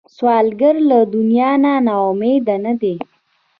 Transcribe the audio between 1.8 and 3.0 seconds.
نا امیده نه دی